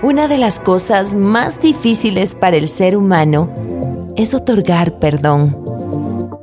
[0.00, 3.52] Una de las cosas más difíciles para el ser humano
[4.14, 5.60] es otorgar perdón.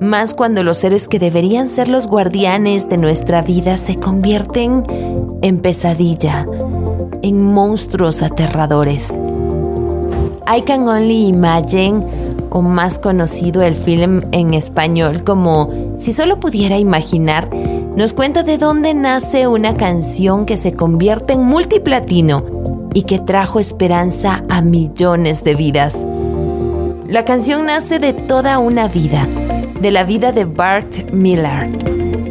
[0.02, 4.84] Más cuando los seres que deberían ser los guardianes de nuestra vida se convierten
[5.42, 6.46] en pesadilla,
[7.22, 9.22] en monstruos aterradores.
[10.48, 12.06] I Can Only Imagine,
[12.50, 17.50] o más conocido el film en español como Si solo pudiera imaginar,
[17.96, 22.44] nos cuenta de dónde nace una canción que se convierte en multiplatino
[22.94, 26.08] y que trajo esperanza a millones de vidas.
[27.08, 29.28] La canción nace de toda una vida,
[29.80, 31.70] de la vida de Bart Miller,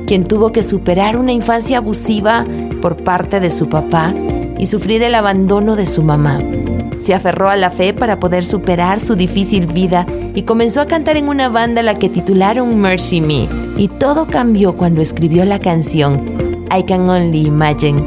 [0.06, 2.44] quien tuvo que superar una infancia abusiva
[2.82, 4.12] por parte de su papá
[4.58, 6.40] y sufrir el abandono de su mamá.
[6.98, 11.16] Se aferró a la fe para poder superar su difícil vida y comenzó a cantar
[11.16, 13.48] en una banda la que titularon Mercy Me.
[13.76, 16.22] Y todo cambió cuando escribió la canción
[16.76, 18.02] I Can Only Imagine,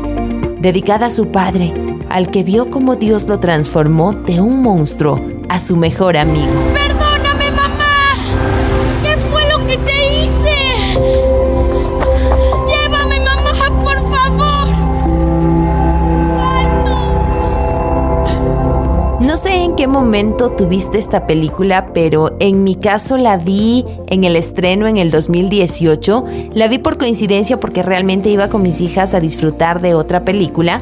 [0.59, 1.73] dedicada a su padre,
[2.09, 6.77] al que vio como Dios lo transformó de un monstruo a su mejor amigo.
[19.88, 25.11] Momento tuviste esta película, pero en mi caso la vi en el estreno en el
[25.11, 26.25] 2018.
[26.53, 30.81] La vi por coincidencia porque realmente iba con mis hijas a disfrutar de otra película,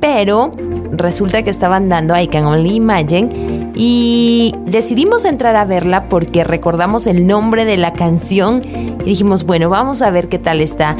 [0.00, 0.52] pero
[0.92, 7.06] resulta que estaban dando I Can Only Imagine y decidimos entrar a verla porque recordamos
[7.06, 10.96] el nombre de la canción y dijimos, bueno, vamos a ver qué tal está.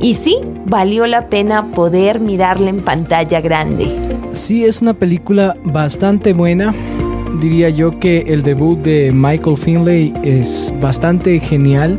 [0.00, 4.15] Y sí, valió la pena poder mirarla en pantalla grande.
[4.32, 6.74] Sí, es una película bastante buena.
[7.40, 11.98] Diría yo que el debut de Michael Finlay es bastante genial.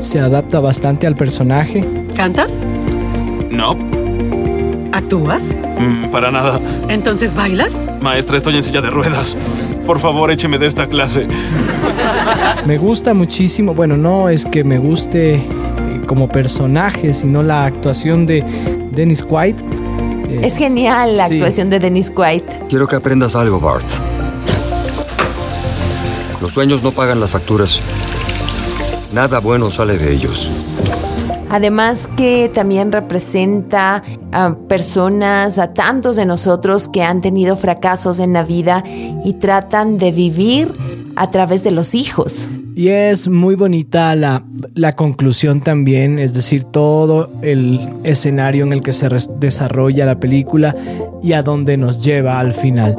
[0.00, 1.84] Se adapta bastante al personaje.
[2.14, 2.66] ¿Cantas?
[3.50, 3.76] No,
[4.92, 5.56] ¿Actúas?
[5.78, 6.60] mm, para nada.
[6.88, 7.84] ¿Entonces bailas?
[8.00, 9.36] Maestra, estoy en silla de ruedas.
[9.86, 11.26] Por favor, écheme de esta clase.
[12.66, 15.42] Me gusta muchísimo, bueno, no es que me guste eh,
[16.06, 18.44] como personaje, sino la actuación de
[18.92, 19.56] Dennis Quaid.
[20.32, 21.34] Eh, Es genial la Sí.
[21.34, 22.42] actuación de Dennis Quaid.
[22.68, 23.84] Quiero que aprendas algo, Bart.
[26.40, 27.80] Los sueños no pagan las facturas.
[29.12, 30.50] Nada bueno sale de ellos.
[31.50, 38.32] Además que también representa a personas, a tantos de nosotros que han tenido fracasos en
[38.32, 38.82] la vida
[39.22, 40.72] y tratan de vivir
[41.16, 42.50] a través de los hijos.
[42.74, 48.82] Y es muy bonita la, la conclusión también, es decir, todo el escenario en el
[48.82, 49.08] que se
[49.38, 50.74] desarrolla la película
[51.22, 52.96] y a dónde nos lleva al final.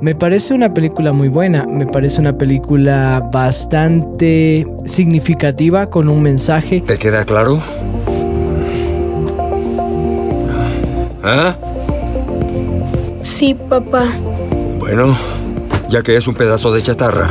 [0.00, 6.80] Me parece una película muy buena, me parece una película bastante significativa con un mensaje.
[6.80, 7.62] ¿Te queda claro?
[11.22, 11.56] ¿Ah?
[13.22, 14.12] Sí, papá.
[14.78, 15.16] Bueno,
[15.88, 17.30] ya que es un pedazo de chatarra,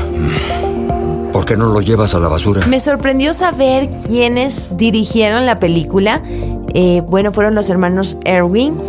[1.32, 2.66] ¿por qué no lo llevas a la basura?
[2.68, 6.22] Me sorprendió saber quiénes dirigieron la película.
[6.74, 8.80] Eh, bueno, fueron los hermanos Erwin,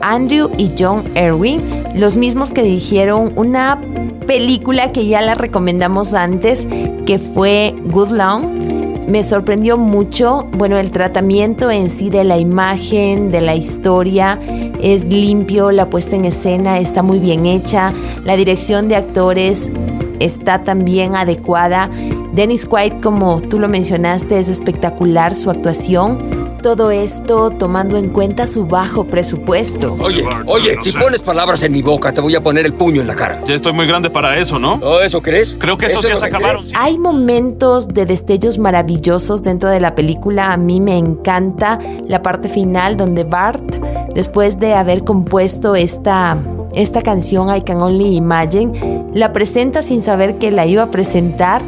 [0.00, 3.80] Andrew y John Erwin, los mismos que dirigieron una
[4.26, 6.68] película que ya la recomendamos antes,
[7.06, 8.81] que fue Good Long.
[9.08, 14.38] Me sorprendió mucho, bueno, el tratamiento en sí de la imagen, de la historia,
[14.80, 17.92] es limpio, la puesta en escena está muy bien hecha,
[18.24, 19.72] la dirección de actores
[20.20, 21.90] está también adecuada.
[22.32, 26.41] Dennis Quaid, como tú lo mencionaste, es espectacular su actuación.
[26.62, 29.96] Todo esto tomando en cuenta su bajo presupuesto.
[29.98, 33.08] Oye, oye, si pones palabras en mi boca, te voy a poner el puño en
[33.08, 33.42] la cara.
[33.48, 34.74] Ya estoy muy grande para eso, ¿no?
[34.74, 35.56] ¿Oh, eso crees?
[35.58, 36.62] Creo que esos ¿Eso lo que acabaron.
[36.62, 36.74] crees?
[36.78, 40.52] Hay momentos de destellos maravillosos dentro de la película.
[40.52, 43.74] A mí me encanta la parte final donde Bart,
[44.14, 46.38] después de haber compuesto esta,
[46.76, 51.60] esta canción I Can Only Imagine, la presenta sin saber que la iba a presentar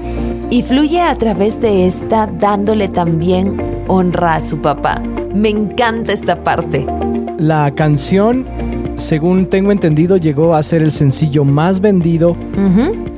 [0.51, 5.01] y fluye a través de esta dándole también honra a su papá.
[5.35, 6.87] Me encanta esta parte.
[7.39, 8.47] La canción,
[8.97, 12.37] según tengo entendido, llegó a ser el sencillo más vendido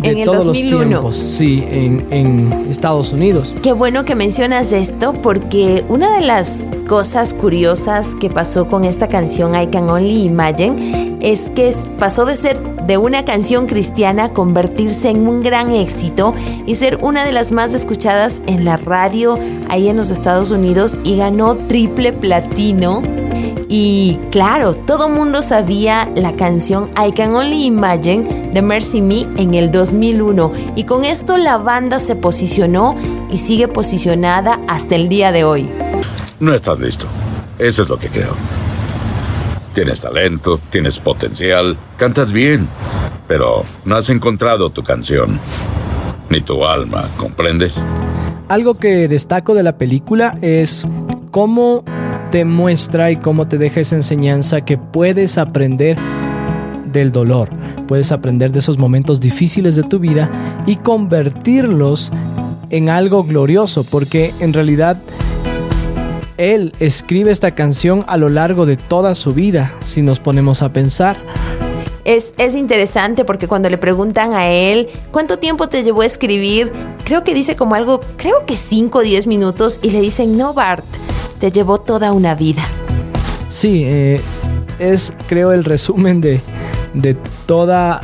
[0.01, 0.79] de En el todos 2001.
[0.79, 1.17] los tiempos.
[1.17, 3.55] Sí, en, en Estados Unidos.
[3.63, 9.07] Qué bueno que mencionas esto porque una de las cosas curiosas que pasó con esta
[9.09, 15.11] canción I Can Only Imagine es que pasó de ser de una canción cristiana convertirse
[15.11, 16.35] en un gran éxito
[16.67, 19.38] y ser una de las más escuchadas en la radio
[19.69, 23.03] ahí en los Estados Unidos y ganó triple platino
[23.69, 29.55] Y claro, todo mundo sabía la canción I Can Only Imagine de Mercy Me en
[29.55, 32.94] el 2001 y con esto la banda se posicionó
[33.31, 35.69] y sigue posicionada hasta el día de hoy.
[36.38, 37.06] No estás listo.
[37.59, 38.37] Eso es lo que creo.
[39.76, 42.67] Tienes talento, tienes potencial, cantas bien,
[43.28, 45.38] pero no has encontrado tu canción,
[46.31, 47.84] ni tu alma, ¿comprendes?
[48.49, 50.87] Algo que destaco de la película es
[51.31, 51.84] cómo
[52.31, 55.99] te muestra y cómo te deja esa enseñanza que puedes aprender
[56.90, 57.50] del dolor,
[57.87, 60.31] puedes aprender de esos momentos difíciles de tu vida
[60.64, 62.11] y convertirlos
[62.70, 64.96] en algo glorioso, porque en realidad
[66.37, 70.71] él escribe esta canción a lo largo de toda su vida, si nos ponemos a
[70.71, 71.17] pensar.
[72.05, 76.73] Es, es, interesante porque cuando le preguntan a él cuánto tiempo te llevó a escribir,
[77.05, 80.55] creo que dice como algo, creo que 5 o 10 minutos y le dicen, no
[80.55, 80.85] Bart,
[81.41, 82.62] te llevó toda una vida.
[83.49, 84.21] Sí, eh,
[84.79, 86.41] es creo el resumen de,
[86.94, 87.17] de
[87.47, 88.00] toda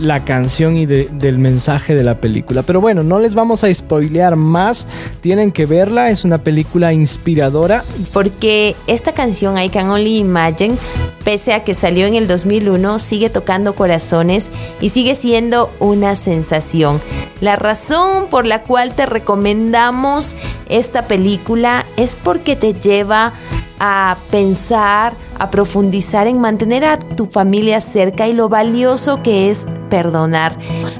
[0.00, 2.62] la canción y de, del mensaje de la película.
[2.62, 4.86] Pero bueno, no les vamos a spoilear más,
[5.20, 7.84] tienen que verla, es una película inspiradora.
[8.12, 10.76] Porque esta canción I Can Only Imagine,
[11.24, 14.50] pese a que salió en el 2001, sigue tocando corazones
[14.80, 17.00] y sigue siendo una sensación.
[17.40, 20.36] La razón por la cual te recomendamos
[20.68, 23.32] esta película es porque te lleva
[23.78, 29.66] a pensar, a profundizar en mantener a tu familia cerca y lo valioso que es
[29.88, 30.54] perdonar,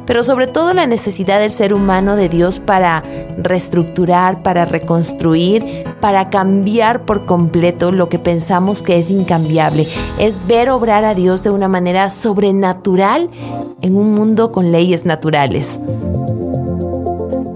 [0.06, 3.04] pero sobre todo la necesidad del ser humano de Dios para
[3.36, 9.86] reestructurar, para reconstruir, para cambiar por completo lo que pensamos que es incambiable.
[10.18, 13.28] Es ver obrar a Dios de una manera sobrenatural
[13.82, 15.78] en un mundo con leyes naturales.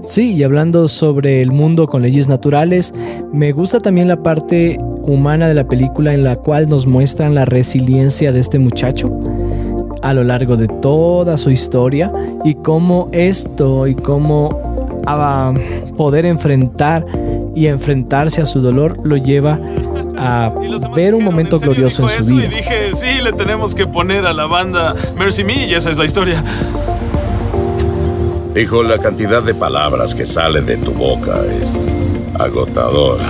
[0.05, 2.93] Sí, y hablando sobre el mundo con leyes naturales,
[3.33, 4.77] me gusta también la parte
[5.07, 9.09] humana de la película en la cual nos muestran la resiliencia de este muchacho
[10.01, 12.11] a lo largo de toda su historia
[12.43, 15.53] y cómo esto y cómo a
[15.97, 17.05] poder enfrentar
[17.55, 19.59] y enfrentarse a su dolor lo lleva
[20.17, 20.53] a
[20.95, 22.45] ver un momento glorioso en su vida.
[22.45, 25.97] Y dije, sí, le tenemos que poner a la banda Mercy Me y esa es
[25.97, 26.43] la historia.
[28.55, 31.73] Hijo, la cantidad de palabras que salen de tu boca es
[32.39, 33.25] agotadora.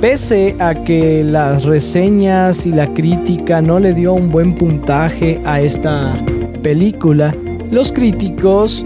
[0.00, 5.60] Pese a que las reseñas y la crítica no le dio un buen puntaje a
[5.60, 6.14] esta
[6.62, 7.34] película,
[7.70, 8.82] los críticos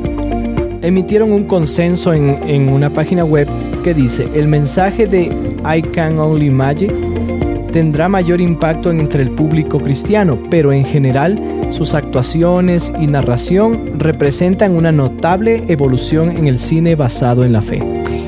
[0.83, 3.47] emitieron un consenso en, en una página web
[3.85, 5.31] que dice, el mensaje de
[5.65, 6.93] I Can Only Imagine
[7.71, 11.39] tendrá mayor impacto entre el público cristiano, pero en general
[11.71, 17.81] sus actuaciones y narración representan una notable evolución en el cine basado en la fe.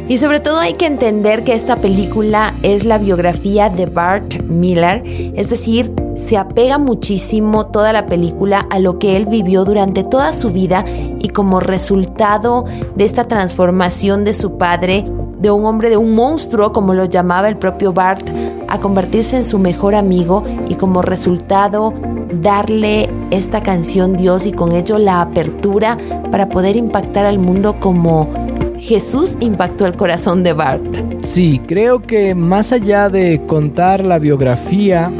[0.08, 5.02] Y sobre todo hay que entender que esta película es la biografía de Bart Miller,
[5.04, 10.32] es decir, se apega muchísimo toda la película a lo que él vivió durante toda
[10.32, 10.84] su vida
[11.18, 12.64] y como resultado
[12.94, 15.04] de esta transformación de su padre,
[15.38, 18.30] de un hombre, de un monstruo, como lo llamaba el propio Bart,
[18.68, 21.92] a convertirse en su mejor amigo y como resultado
[22.32, 25.96] darle esta canción Dios y con ello la apertura
[26.30, 28.45] para poder impactar al mundo como
[28.78, 30.82] Jesús impactó el corazón de Bart.
[31.22, 35.10] Sí, creo que más allá de contar la biografía,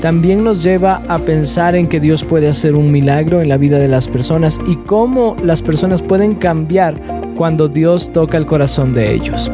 [0.00, 3.78] también nos lleva a pensar en que Dios puede hacer un milagro en la vida
[3.78, 6.94] de las personas y cómo las personas pueden cambiar
[7.36, 9.50] cuando Dios toca el corazón de ellos.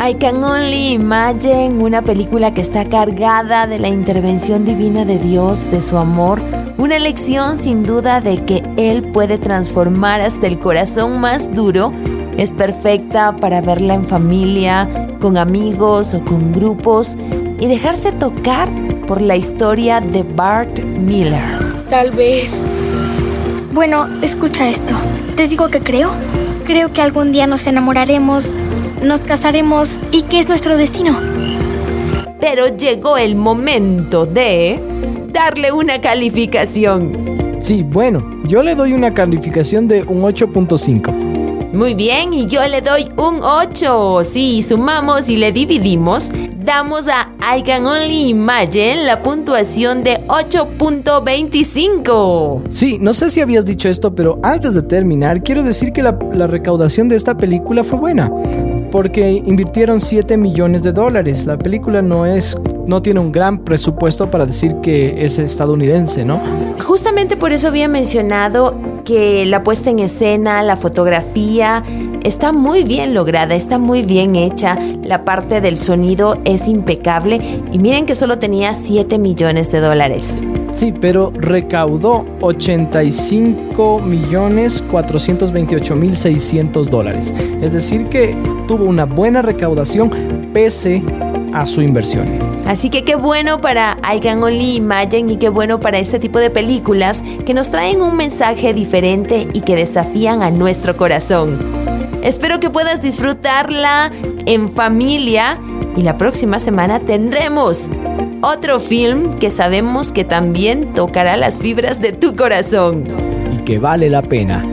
[0.00, 5.68] I Can Only Imagine, una película que está cargada de la intervención divina de Dios,
[5.72, 6.40] de su amor,
[6.78, 11.90] una lección sin duda de que Él puede transformar hasta el corazón más duro.
[12.36, 14.88] Es perfecta para verla en familia,
[15.20, 17.16] con amigos o con grupos
[17.58, 18.70] y dejarse tocar
[19.08, 21.42] por la historia de Bart Miller.
[21.90, 22.64] Tal vez.
[23.72, 24.94] Bueno, escucha esto.
[25.36, 26.10] Te digo que creo.
[26.64, 28.54] Creo que algún día nos enamoraremos,
[29.02, 31.18] nos casaremos y que es nuestro destino.
[32.40, 34.80] Pero llegó el momento de
[35.32, 37.58] darle una calificación.
[37.60, 41.72] Sí, bueno, yo le doy una calificación de un 8.5.
[41.72, 44.22] Muy bien, y yo le doy un 8.
[44.24, 52.62] Si sumamos y le dividimos, damos a I Can Only Imagine la puntuación de 8.25.
[52.70, 56.18] Sí, no sé si habías dicho esto, pero antes de terminar, quiero decir que la,
[56.32, 58.30] la recaudación de esta película fue buena
[58.90, 61.46] porque invirtieron 7 millones de dólares.
[61.46, 66.40] La película no es no tiene un gran presupuesto para decir que es estadounidense, ¿no?
[66.82, 71.84] Justamente por eso había mencionado que la puesta en escena, la fotografía
[72.24, 77.40] está muy bien lograda, está muy bien hecha, la parte del sonido es impecable
[77.70, 80.40] y miren que solo tenía 7 millones de dólares.
[80.74, 87.32] Sí, pero recaudó 85 millones 428 mil 600 dólares.
[87.60, 90.10] Es decir que tuvo una buena recaudación
[90.52, 91.02] pese
[91.52, 92.26] a su inversión.
[92.66, 96.38] Así que qué bueno para I Can Only Imagine y qué bueno para este tipo
[96.38, 101.58] de películas que nos traen un mensaje diferente y que desafían a nuestro corazón.
[102.22, 104.12] Espero que puedas disfrutarla
[104.44, 105.58] en familia
[105.96, 107.90] y la próxima semana tendremos
[108.40, 113.04] otro film que sabemos que también tocará las fibras de tu corazón.
[113.52, 114.64] Y que vale la pena.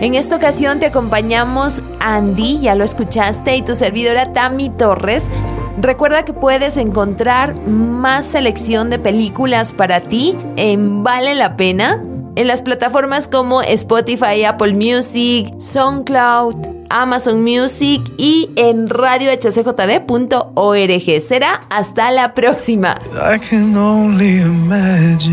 [0.00, 5.30] En esta ocasión te acompañamos Andy, ya lo escuchaste, y tu servidora Tammy Torres.
[5.78, 12.02] Recuerda que puedes encontrar más selección de películas para ti en Vale la Pena
[12.34, 21.20] en las plataformas como Spotify, Apple Music, SoundCloud, Amazon Music y en radiohcjb.org.
[21.20, 22.96] Será hasta la próxima.
[23.12, 25.32] I can only imagine.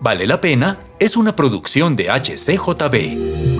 [0.00, 3.55] Vale la pena es una producción de HCJB.